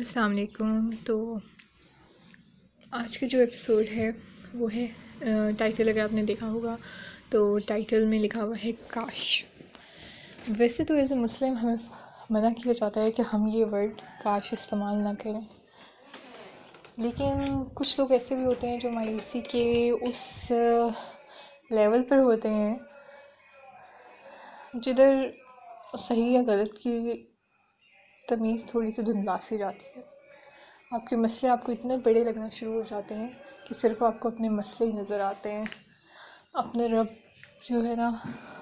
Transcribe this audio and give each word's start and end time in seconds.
السلام 0.00 0.30
علیکم۔ 0.30 0.90
تو 1.04 1.14
آج 2.90 3.18
کا 3.18 3.26
جو 3.26 3.38
ایپیسوڈ 3.38 3.86
ہے 3.96 4.10
وہ 4.54 4.68
ہے 4.74 4.86
ٹائٹل 5.58 5.88
اگر 5.88 6.02
آپ 6.02 6.12
نے 6.12 6.22
دیکھا 6.24 6.48
ہوگا 6.48 6.76
تو 7.30 7.58
ٹائٹل 7.58 8.04
میں 8.04 8.18
لکھا 8.18 8.42
ہوا 8.42 8.54
ہے 8.64 8.72
کاش۔ 8.88 9.44
ویسے 10.58 10.84
تو 10.84 10.94
ایز 10.94 11.12
اے 11.12 11.18
مسلم 11.18 11.56
ہمیں 11.56 11.76
منع 12.30 12.48
کیا 12.62 12.72
جاتا 12.72 13.02
ہے 13.02 13.10
کہ 13.10 13.22
ہم 13.32 13.46
یہ 13.46 13.64
ورڈ 13.72 14.00
کاش 14.22 14.52
استعمال 14.52 14.96
نہ 14.96 15.08
کریں۔ 15.22 15.40
لیکن 16.96 17.32
کچھ 17.74 18.00
لوگ 18.00 18.12
ایسے 18.12 18.34
بھی 18.34 18.44
ہوتے 18.44 18.68
ہیں 18.68 18.78
جو 18.78 18.90
مایوسی 18.90 19.40
کے 19.40 19.90
اس 19.90 20.52
لیول 21.70 22.02
پر 22.02 22.18
ہوتے 22.18 22.48
ہیں 22.48 22.74
جدھر 24.74 25.14
صحیح 25.98 26.30
یا 26.30 26.40
غلط 26.46 26.78
کی 26.78 26.98
تمیز 28.30 28.60
تھوڑی 28.66 28.90
سی 28.90 29.02
دھندلا 29.02 29.36
سی 29.48 29.58
جاتی 29.58 29.86
ہے۔ 29.96 30.02
آپ 30.90 31.06
کے 31.06 31.16
مسئلے 31.16 31.48
آپ 31.48 31.64
کو 31.64 31.72
اتنے 31.72 31.96
بڑے 31.96 32.24
لگنا 32.24 32.48
شروع 32.48 32.74
ہو 32.74 32.82
جاتے 32.88 33.14
ہیں 33.14 33.28
کہ 33.68 33.74
صرف 33.74 34.02
آپ 34.02 34.20
کو 34.20 34.28
اپنے 34.28 34.48
مسئلے 34.48 34.86
ہی 34.86 34.96
نظر 34.96 35.20
آتے 35.20 35.52
ہیں۔ 35.52 35.64
اپنے 36.52 36.86
رب 36.86 37.06
جو 37.68 37.84
ہے 37.84 37.94
نا، 37.94 38.10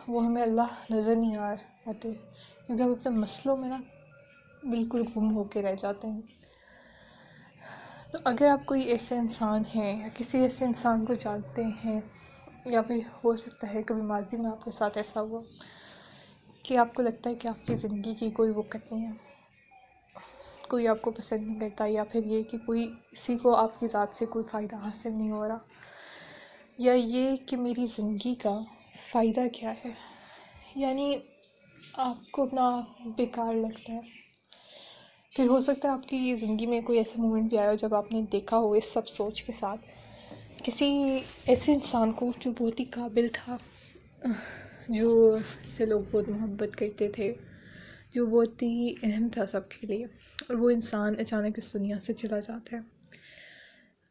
وہ 0.09 0.25
ہمیں 0.25 0.43
اللہ 0.43 0.75
نظر 0.91 1.17
نہیں 1.17 1.37
آ 1.37 1.53
آتے، 1.87 2.13
کیونکہ 2.67 2.83
ہم 2.83 2.91
اپنے 2.91 3.11
مسئلوں 3.11 3.57
میں 3.57 3.69
نا 3.69 3.79
بالکل 4.63 5.03
گم 5.17 5.35
ہو 5.35 5.45
کے 5.45 5.63
رہ 5.63 5.75
جاتے 5.83 6.09
ہیں۔ 6.09 6.21
تو 8.13 8.19
اگر 8.25 8.49
آپ 8.49 8.67
کوئی 8.67 8.83
ایسے 8.83 9.17
انسان 9.17 9.63
ہیں 9.75 10.03
یا 10.03 10.09
کسی 10.15 10.39
ایسے 10.39 10.65
انسان 10.65 11.05
کو 11.05 11.15
جانتے 11.15 11.63
ہیں، 11.85 12.01
یا 12.65 12.83
پھر 12.83 12.99
ہو 13.25 13.37
سکتا 13.37 13.75
ہے 13.75 13.83
کبھی 13.83 14.03
ماضی 14.03 14.37
میں 14.37 14.51
آپ 14.51 14.65
کے 14.65 14.71
ساتھ 14.79 14.99
ایسا 14.99 15.21
ہوا 15.21 15.41
کہ 16.63 16.79
آپ 16.79 16.95
کو 16.95 17.03
لگتا 17.03 17.31
ہے 17.31 17.35
کہ 17.35 17.49
آپ 17.49 17.67
کی 17.67 17.75
زندگی 17.77 18.15
کی 18.15 18.31
کوئی 18.31 18.51
وقت 18.51 18.93
نہیں 18.93 19.07
ہے۔ 19.07 19.28
کوئی 20.69 20.89
آپ 20.89 21.03
کو 21.03 21.11
پسند 21.11 21.47
نہیں 21.47 21.61
کرتا 21.61 21.87
یا 21.87 22.05
پھر 22.05 22.25
یہ 22.27 22.43
کہ 22.43 22.59
کوئی 22.59 22.87
کسی 23.11 23.37
کو 23.39 23.55
آپ 23.55 23.81
کی 23.81 23.87
ذات 23.87 24.17
سے 24.17 24.27
کوئی 24.27 24.45
فائدہ 24.51 24.77
حاصل 24.77 25.13
نہیں 25.13 25.31
ہو 25.31 25.49
رہا، 25.49 25.59
یا 26.79 26.93
یہ 26.93 27.37
کہ 27.47 27.57
میری 27.57 27.87
زندگی 27.97 28.35
کا 28.35 28.59
فائدہ 29.11 29.41
کیا 29.53 29.73
ہے؟ 29.85 29.91
یعنی 30.75 31.17
آپ 31.93 32.31
کو 32.31 32.43
اپنا 32.43 32.81
بیکار 33.17 33.55
لگتا 33.55 33.93
ہے۔ 33.93 34.01
پھر 35.37 35.47
ہو 35.47 35.61
سکتا 35.61 35.89
ہے 35.89 35.93
آپ 35.93 36.09
کی 36.09 36.35
زندگی 36.35 36.67
میں 36.67 36.81
کوئی 36.81 36.99
ایسا 36.99 37.23
مومنٹ 37.23 37.49
بھی 37.51 37.59
آیا 37.59 37.71
ہو 37.71 37.75
جب 37.75 37.95
آپ 37.95 38.13
نے 38.13 38.23
دیکھا 38.33 38.59
ہو 38.59 38.73
اس 38.73 38.93
سب 38.93 39.09
سوچ 39.09 39.43
کے 39.43 39.53
ساتھ۔ 39.53 39.81
کسی 40.65 40.87
ایسے 41.45 41.73
انسان 41.73 42.13
کو 42.13 42.31
جو 42.41 42.51
بہت 42.59 42.81
ہی 42.81 42.85
قابل 42.85 43.29
تھا، 43.33 43.57
جو 44.89 45.37
سے 45.67 45.87
لوگ 45.87 46.01
بہت 46.11 46.29
محبت 46.29 46.77
کرتے 46.77 47.09
تھے۔ 47.09 47.35
جو 48.11 48.27
بہت 48.27 48.63
ہی 48.63 48.95
اہم 49.03 49.29
تھا 49.29 49.47
سب 49.47 49.69
کے 49.69 49.87
لیے، 49.87 50.05
اور 50.41 50.55
وہ 50.55 50.71
انسان 50.71 51.15
اچانک 51.19 51.59
اس 51.59 51.73
دنیا 51.73 51.97
سے 52.07 52.13
چلا 52.13 52.41
جاتا 52.41 52.77
ہے۔ 52.77 52.81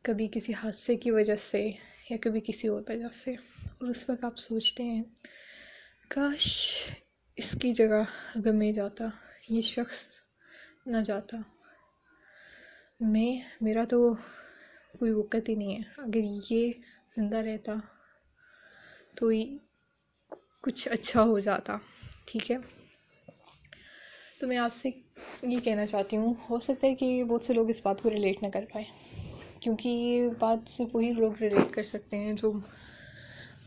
کبھی 0.02 0.28
کسی 0.32 0.54
حادثے 0.54 0.96
کی 0.96 1.12
وجہ 1.12 1.36
سے 1.50 1.72
یا 2.10 2.18
کبھی 2.22 2.40
کسی 2.40 2.68
اور 2.68 2.82
وجہ 2.90 3.08
سے۔ 3.14 3.32
اور 3.34 3.88
اس 3.88 4.10
وقت 4.10 4.24
آپ 4.24 4.38
سوچتے 4.38 4.84
ہیں، 4.84 5.04
کاش 6.08 6.48
اس 7.36 7.56
کی 7.62 7.74
جگہ 7.74 8.04
اگر 8.36 8.52
میں 8.52 8.72
جاتا، 8.72 9.06
یہ 9.50 9.62
شخص 9.62 9.98
نہ 10.86 10.98
جاتا۔ 11.06 11.38
میں، 13.00 13.50
میرا 13.62 13.84
تو 13.90 14.14
کوئی 15.00 15.12
وقت 15.12 15.50
ہی 15.50 15.56
نہیں 15.56 15.76
ہے۔ 15.76 15.82
اگر 15.98 16.54
یہ 16.54 16.72
زندہ 17.16 17.38
رہتا 17.38 17.74
تو 19.16 19.32
کچھ 20.62 20.88
اچھا 20.92 21.22
ہو 21.22 21.40
جاتا، 21.40 21.78
ٹھیک 22.26 22.52
ہے؟ 22.52 22.58
تو 24.40 24.48
میں 24.48 24.58
آپ 24.58 24.74
سے 24.74 24.90
یہ 25.42 25.60
کہنا 25.60 25.86
چاہتی 25.86 26.18
ہوں، 26.18 26.34
ہو 26.50 26.60
سکتا 26.60 26.88
ہے 26.88 26.96
کہ 26.96 27.24
بہت 27.24 27.44
سے 27.44 27.54
لوگ 27.54 27.70
اس 27.70 27.82
بات 27.84 28.02
کو 28.02 28.10
ریلیٹ 28.10 28.44
نہ 28.44 28.48
کر 28.48 28.66
پائیں، 28.74 29.20
کیونکہ 29.60 29.90
یہ 29.90 30.28
بات 30.40 30.60
سے 30.78 30.84
وہی 30.94 31.12
لوگ 31.12 31.34
ریلیٹ 31.42 31.74
کر 31.74 31.84
سکتے 31.84 32.18
ہیں 32.18 32.34
جو 32.34 32.54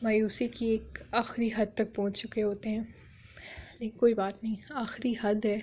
مایوسی 0.03 0.49
کی 0.49 0.67
ایک 0.67 0.99
آخری 1.11 1.51
حد 1.57 1.67
تک 1.75 1.95
پہنچ 1.95 2.17
چکے 2.17 2.43
ہوتے 2.43 2.69
ہیں۔ 2.69 2.85
لیکن 3.79 3.99
کوئی 3.99 4.15
بات 4.15 4.43
نہیں، 4.43 4.55
آخری 4.71 5.15
حد 5.23 5.45
ہے، 5.45 5.61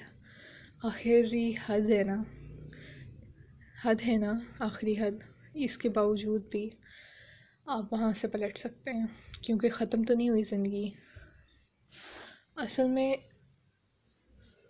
آخری 0.83 1.53
حد 1.69 1.89
ہے 1.89 2.03
نا، 2.03 2.23
حد 3.85 3.95
ہے 4.07 4.17
نا، 4.17 4.39
آخری 4.59 4.99
حد۔ 4.99 5.23
اس 5.53 5.77
کے 5.77 5.89
باوجود 5.89 6.49
بھی 6.49 6.69
آپ 7.65 7.93
وہاں 7.93 8.13
سے 8.13 8.27
پلٹ 8.27 8.57
سکتے 8.57 8.91
ہیں، 8.91 9.05
کیونکہ 9.41 9.69
ختم 9.69 10.03
تو 10.03 10.13
نہیں 10.13 10.29
ہوئی 10.29 10.43
زندگی۔ 10.43 10.89
اصل 12.55 12.89
میں 12.89 13.15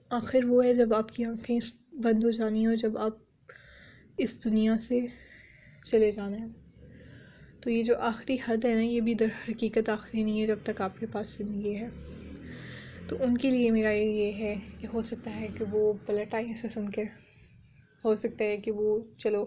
آخر 0.10 0.46
وہ 0.46 0.66
ہے 0.66 0.74
جب 0.74 0.94
آپ 0.94 1.10
کی 1.10 1.26
آنکھیں 1.26 1.60
بند 1.92 2.24
ہو 2.24 2.32
جانی 2.32 2.66
ہو 2.66 2.74
جب 2.74 2.98
آپ 2.98 3.12
اس 4.18 4.44
دنیا 4.44 4.78
سے 4.88 5.02
چلے 5.92 6.12
جانا 6.12 6.38
ہے۔ 6.40 6.46
تو 7.62 7.70
یہ 7.70 7.84
جو 7.84 7.98
آخری 7.98 8.38
حد 8.48 8.66
ہے 8.66 8.76
نا، 8.76 8.82
یہ 8.82 9.02
بھی 9.02 9.14
در 9.14 9.28
حقیقت 9.50 9.90
آخری 9.90 10.24
نہیں 10.24 10.42
ہے 10.42 10.48
جب 10.48 10.60
تک 10.64 10.82
آپ 10.82 11.00
کے 11.00 11.06
پاس 11.06 11.38
زندگی 11.38 11.76
ہے۔ 11.76 11.90
تو 13.08 13.24
ان 13.24 13.38
کے 13.38 13.52
لیے 13.52 13.72
میرا 13.72 13.92
یہ 13.92 14.32
ہے 14.32 14.56
کہ 14.80 14.88
ہو 14.94 15.02
سکتا 15.02 15.36
ہے 15.36 15.48
کہ 15.58 15.66
وہ 15.72 15.94
پلٹ 16.06 16.34
آئیں 16.34 16.54
سے 16.54 16.70
سن 16.70 16.90
کے 16.90 17.04
ہو 18.06 18.16
سکتا 18.16 18.46
ہے 18.46 18.58
کہ 18.58 18.72
وہ، 18.72 19.00
چلو، 19.18 19.46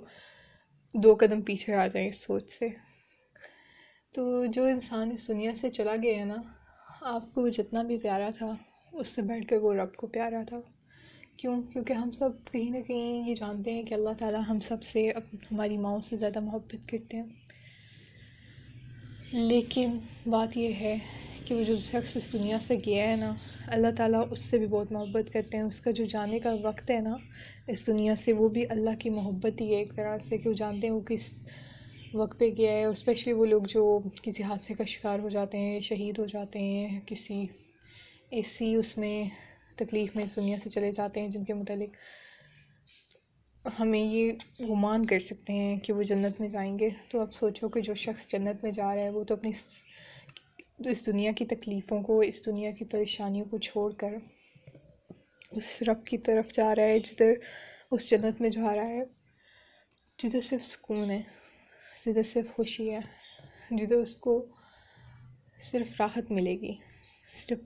دو 0.94 1.14
قدم 1.14 1.40
پیچھے 1.40 1.74
آ 1.74 1.86
جائیں 1.86 2.08
اس 2.08 2.24
سوچ 2.24 2.48
سے۔ 2.48 2.68
تو 4.12 4.46
جو 4.46 4.64
انسان 4.64 5.10
اس 5.10 5.28
دنیا 5.28 5.50
سے 5.60 5.70
چلا 5.70 5.96
گیا 6.02 6.18
ہے 6.18 6.24
نا، 6.24 6.36
آپ 7.00 7.34
کو 7.34 7.42
وہ 7.42 7.48
جتنا 7.48 7.82
بھی 7.82 7.98
پیارا 7.98 8.30
تھا 8.38 8.56
اس 8.92 9.08
سے 9.08 9.22
بیٹھ 9.22 9.48
کر 9.48 9.56
وہ 9.56 9.74
رب 9.74 9.96
کو 9.96 10.06
پیارا 10.06 10.42
تھا۔ 10.48 10.60
کیوں؟ 11.36 11.62
کیونکہ 11.72 11.92
ہم 11.92 12.10
سب 12.10 12.28
کہیں 12.52 12.70
نہ 12.70 12.80
کہیں 12.86 13.28
یہ 13.28 13.34
جانتے 13.34 13.72
ہیں 13.72 13.82
کہ 13.82 13.94
اللہ 13.94 14.10
تعالیٰ 14.18 14.40
ہم 14.48 14.60
سب 14.60 14.82
سے 14.82 15.10
ہماری 15.52 15.76
ماؤں 15.76 16.00
سے 16.00 16.16
زیادہ 16.16 16.40
محبت 16.40 16.88
کرتے 16.88 17.16
ہیں۔ 17.16 17.24
لیکن 19.32 19.98
بات 20.26 20.56
یہ 20.56 20.74
ہے 20.74 20.98
کہ 21.44 21.54
وہ 21.54 21.62
جو 21.62 21.78
شخص 21.78 22.16
اس 22.16 22.32
دنیا 22.32 22.58
سے 22.66 22.76
گیا 22.86 23.10
ہے 23.10 23.16
نا، 23.16 23.34
اللہ 23.66 23.86
تعالیٰ 23.96 24.24
اس 24.30 24.38
سے 24.38 24.58
بھی 24.58 24.66
بہت 24.66 24.92
محبت 24.92 25.32
کرتے 25.32 25.56
ہیں۔ 25.56 25.64
اس 25.64 25.80
کا 25.80 25.90
جو 25.90 26.04
جانے 26.04 26.38
کا 26.38 26.54
وقت 26.62 26.90
ہے 26.90 27.00
نا، 27.00 27.16
اس 27.66 27.86
دنیا 27.86 28.14
سے 28.24 28.32
وہ 28.32 28.48
بھی 28.48 28.66
اللہ 28.68 28.90
کی 28.98 29.10
محبت 29.10 29.60
ہی 29.60 29.72
ہے 29.72 29.78
ایک 29.78 29.96
طرح 29.96 30.18
سے 30.28 30.38
کہ 30.38 30.48
وہ 30.48 30.54
جانتے 30.54 30.86
ہیں 30.86 30.94
وہ 30.94 31.00
کس 31.00 31.20
وقت 32.14 32.38
پہ 32.38 32.48
گیا 32.56 32.72
ہے۔ 32.72 32.84
اسپیشلی 32.84 33.32
وہ 33.32 33.46
لوگ 33.46 33.62
جو 33.68 34.00
کسی 34.22 34.42
حادثے 34.42 34.74
کا 34.74 34.84
شکار 34.84 35.18
ہو 35.18 35.28
جاتے 35.28 35.58
ہیں، 35.58 35.80
شہید 35.80 36.18
ہو 36.18 36.26
جاتے 36.26 36.58
ہیں، 36.58 37.00
کسی 37.06 37.46
ایسی 38.30 38.74
اس 38.74 38.98
میں 38.98 39.24
تکلیف 39.76 40.16
میں 40.16 40.24
اس 40.24 40.36
دنیا 40.36 40.56
سے 40.62 40.70
چلے 40.70 40.92
جاتے 40.92 41.20
ہیں 41.20 41.28
جن 41.28 41.44
کے 41.44 41.54
متعلق 41.54 41.90
ہمیں 43.80 44.00
یہ 44.00 44.32
گمان 44.60 45.06
کر 45.06 45.18
سکتے 45.20 45.52
ہیں 45.52 45.76
کہ 45.76 45.92
وہ 45.92 46.02
جنت 46.02 46.40
میں 46.40 46.48
جائیں 46.48 46.78
گے۔ 46.78 46.88
تو 47.10 47.20
اب 47.20 47.34
سوچو 47.34 47.68
کہ 47.68 47.80
جو 47.80 47.94
شخص 47.94 48.30
جنت 48.30 48.64
میں 48.64 48.72
جا 48.72 48.94
رہا 48.94 49.02
ہے، 49.02 49.10
وہ 49.10 49.24
تو 49.24 49.34
اپنی 49.34 49.50
اس 50.90 51.06
دنیا 51.06 51.32
کی 51.32 51.44
تکلیفوں 51.44 52.02
کو، 52.02 52.20
اس 52.20 52.46
دنیا 52.46 52.70
کی 52.70 52.84
پریشانیوں 52.84 53.44
کو 53.44 53.58
چھوڑ 53.58 53.92
کر 53.92 54.14
اس 55.50 55.82
رب 55.82 56.06
کی 56.06 56.18
طرف 56.18 56.52
جا 56.52 56.74
رہا 56.74 56.82
ہے، 56.82 56.98
جدھر 56.98 57.32
اس 57.90 58.10
جنت 58.10 58.40
میں 58.40 58.50
جا 58.50 58.76
رہا 58.76 58.88
ہے۔ 58.88 59.02
جدھر 60.18 60.40
صرف 60.40 60.66
سکون 60.66 61.10
ہے، 61.10 61.22
جدھر 62.06 62.22
صرف 62.22 62.56
خوشی 62.56 62.90
ہے، 62.90 63.00
جدھر 63.70 63.96
اس 63.96 64.16
کو 64.16 64.46
صرف 65.70 66.00
راحت 66.00 66.30
ملے 66.30 66.54
گی۔ 66.60 66.74
صرف 67.48 67.58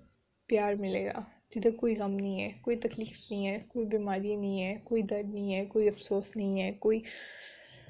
پیار 0.46 0.74
ملے 0.74 1.06
گا۔ 1.06 1.20
جدھر 1.54 1.70
کوئی 1.70 1.96
غم 1.96 2.12
نہیں 2.12 2.40
ہے، 2.40 2.50
کوئی 2.62 2.76
تکلیف 2.76 3.16
نہیں 3.30 3.46
ہے، 3.46 3.58
کوئی 3.68 3.86
بیماری 3.86 4.36
نہیں 4.36 4.62
ہے، 4.62 4.78
کوئی 4.84 5.02
درد 5.02 5.34
نہیں 5.34 5.54
ہے، 5.54 5.64
کوئی 5.64 5.88
افسوس 5.88 6.36
نہیں 6.36 6.62
ہے، 6.62 6.72
کوئی 6.72 7.00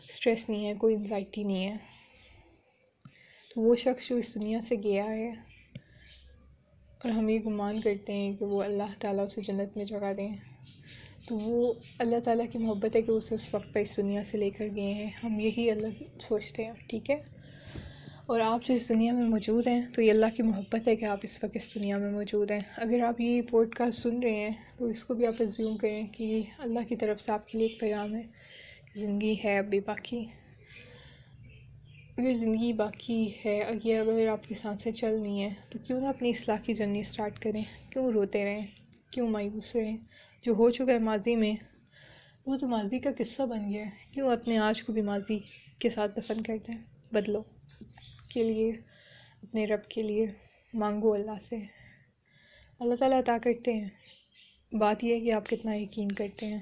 اسٹریس 0.09 0.49
نہیں 0.49 0.67
ہے، 0.67 0.75
کوئی 0.75 0.95
انزائٹی 0.95 1.43
نہیں 1.43 1.69
ہے۔ 1.69 1.77
تو 3.55 3.61
وہ 3.61 3.77
شخص 3.77 4.09
جو 4.09 4.17
اس 4.17 4.35
دنیا 4.35 4.59
سے 4.69 4.77
گیا 4.85 5.05
ہے 5.05 5.31
اور 7.05 7.09
ہم 7.09 7.29
یہ 7.29 7.39
گمان 7.47 7.81
کرتے 7.81 8.13
ہیں 8.13 8.33
کہ 8.33 8.45
وہ 8.45 8.63
اللہ 8.63 8.95
تعالیٰ 8.99 9.25
اسے 9.25 9.41
جنت 9.41 9.77
میں 9.77 9.85
جگہ 9.85 10.13
دیں۔ 10.17 10.37
تو 11.29 11.39
وہ 11.39 11.75
اللہ 11.99 12.21
تعالیٰ 12.25 12.47
کی 12.53 12.59
محبت 12.59 12.97
ہے 12.97 13.03
کہ 13.03 13.11
اسے 13.11 13.35
اس 13.35 13.55
وقت 13.55 13.75
پہ 13.75 13.81
اس 13.81 13.97
دنیا 13.97 14.25
سے 14.25 14.39
لے 14.39 14.51
کر 14.51 14.67
گئے 14.77 14.95
ہیں۔ 14.95 15.11
ہم 15.25 15.41
یہی 15.41 15.71
اللہ 15.71 16.19
سوچتے 16.21 16.65
ہیں، 16.65 16.73
ٹھیک 16.89 17.11
ہے؟ 17.11 17.23
اور 18.27 18.41
آپ 18.41 18.65
جو 18.65 18.75
اس 18.75 18.89
دنیا 18.89 19.13
میں 19.13 19.29
موجود 19.29 19.67
ہیں، 19.67 19.83
تو 19.95 20.03
یہ 20.03 20.11
اللہ 20.11 20.27
کی 20.37 20.43
محبت 20.43 20.89
ہے 20.89 20.97
کہ 20.97 21.05
آپ 21.05 21.19
اس 21.23 21.45
وقت 21.45 21.57
اس 21.57 21.75
دنیا 21.75 21.97
میں 21.97 22.11
موجود 22.11 22.51
ہیں۔ 22.51 22.61
اگر 22.77 23.01
آپ 23.01 23.21
یہ 23.21 23.43
پوڈ 23.43 23.75
کاسٹ 23.75 23.99
سن 23.99 24.23
رہے 24.23 24.35
ہیں، 24.35 24.51
تو 24.79 24.85
اس 24.85 25.05
کو 25.05 25.15
بھی 25.15 25.27
آپ 25.27 25.35
ازیوم 25.41 25.77
کریں 25.77 26.07
کہ 26.07 26.43
اللہ 26.59 26.79
کی 26.89 26.97
طرف 26.97 27.21
سے 27.21 27.33
آپ 27.33 27.49
کے 27.49 27.59
لیے 27.59 27.67
ایک 27.67 27.81
پیغام 27.81 28.15
ہے 28.15 28.23
زندگی 28.95 29.37
ہے 29.45 29.59
ابھی 29.59 29.81
باقی۔ 29.81 30.25
اگر 32.19 32.33
زندگی 32.35 32.73
باقی 32.73 33.33
ہے، 33.47 33.61
اگر 33.61 34.09
اگر 34.09 34.29
آپ 34.29 34.49
کے 34.49 34.55
سانسیں 34.55 34.93
چل 34.93 35.21
نہیں 35.23 35.41
ہیں، 35.41 35.55
تو 35.71 35.79
کیوں 35.87 36.01
نہ 36.01 36.07
اپنی 36.07 36.29
اصلاح 36.29 36.57
کی 36.57 36.75
جرنی 36.75 37.01
اسٹارٹ 37.01 37.39
کریں؟ 37.39 37.63
کیوں 37.91 38.13
روتے 38.13 38.45
رہیں؟ 38.45 38.67
کیوں 39.11 39.29
مایوس 39.29 39.77
رہیں؟ 39.77 39.97
جو 40.43 40.53
ہو 40.53 40.71
چکا 40.71 40.93
ہے 40.93 40.99
ماضی 40.99 41.37
میں، 41.37 41.55
وہ 42.47 42.57
تو 42.57 42.69
ماضی 42.69 42.99
کا 42.99 43.11
قصہ 43.19 43.43
بن 43.43 43.73
گیا 43.73 43.85
ہے۔ 43.85 43.91
کیوں 44.11 44.33
اپنے 44.33 44.59
آج 44.59 44.83
کو 44.83 44.93
بھی 44.93 45.03
ماضی 45.03 45.39
کے 45.79 45.91
ساتھ 45.91 46.21
دفن 46.21 46.43
کرتے 46.43 46.73
ہیں؟ 46.73 46.83
بدلو۔ 47.13 47.43
کے 48.35 48.45
لیے، 48.45 48.73
اپنے 49.43 49.67
رب 49.67 49.85
کے 49.89 50.03
لیے 50.03 50.27
مانگو 50.75 51.13
اللہ 51.13 51.47
سے۔ 51.49 51.57
اللہ 52.81 52.95
تعالیٰ 52.95 53.19
عطا 53.19 53.39
کرتے 53.43 53.73
ہیں۔ 53.73 53.89
بات 54.73 55.05
یہ 55.05 55.15
ہے 55.15 55.21
کہ 55.21 55.33
آپ 55.33 55.47
کتنا 55.47 55.75
یقین 55.75 56.13
کرتے 56.13 56.47
ہیں۔ 56.47 56.59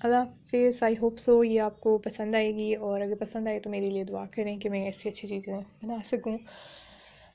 اللہ 0.00 0.16
حافظ 0.16 0.82
آئی 0.82 0.94
ہوپ 1.02 1.18
سو 1.18 1.44
یہ 1.44 1.60
آپ 1.60 1.80
کو 1.80 1.98
پسند 1.98 2.34
آئے 2.34 2.54
گی 2.54 2.74
اور 2.74 3.00
اگر 3.00 3.14
پسند 3.14 3.46
آئے 3.46 3.60
تو 3.60 3.70
میرے 3.70 3.86
لیے 3.86 4.04
دعا 4.04 4.26
کریں 4.26 4.58
کہ 4.58 4.70
میں 4.70 4.84
ایسی 4.84 5.08
اچھی 5.08 5.28
چیزیں 5.28 5.54
بنا 5.82 5.96
سکوں۔ 6.04 6.38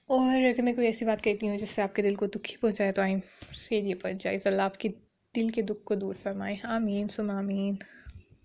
اور 0.06 0.42
اگر 0.42 0.62
میں 0.62 0.74
کوئی 0.74 0.88
ایسی 0.88 1.06
بات 1.06 1.24
کہتی 1.24 1.50
ہوں 1.50 1.58
جس 1.58 1.70
سے 1.70 1.82
آپ 1.82 1.96
کے 1.96 2.02
دل 2.02 2.16
کو 2.16 2.26
دکھی 2.26 2.58
پہنچائے 2.58 2.92
تو 2.92 3.02
آئیں 3.02 3.18
ریلی 3.72 3.94
پر 3.94 4.12
جائز۔ 4.20 4.48
اللہ 4.48 4.62
آپ 4.62 4.78
کی 4.78 4.90
دل 5.36 5.50
کے 5.50 5.62
دکھ 5.62 5.84
کو 5.84 5.96
دور 5.96 6.14
فرمائے۔ 6.24 6.56
آمین 6.64 7.08
سم 7.08 7.32
آمین۔ 7.32 7.76